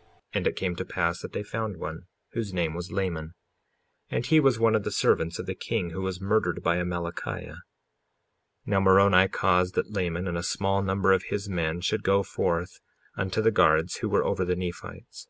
[0.00, 3.34] 55:5 And it came to pass that they found one, whose name was Laman;
[4.08, 7.56] and he was one of the servants of the king who was murdered by Amalickiah.
[7.56, 7.58] 55:6
[8.64, 12.80] Now Moroni caused that Laman and a small number of his men should go forth
[13.14, 15.28] unto the guards who were over the Nephites.